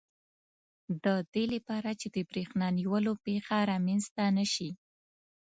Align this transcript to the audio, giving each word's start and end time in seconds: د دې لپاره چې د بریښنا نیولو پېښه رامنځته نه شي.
د 1.03 1.05
دې 1.33 1.43
لپاره 1.53 1.91
چې 1.99 2.07
د 2.15 2.17
بریښنا 2.29 2.67
نیولو 2.77 3.13
پېښه 3.25 3.57
رامنځته 3.71 4.23
نه 4.37 4.45
شي. 4.53 4.69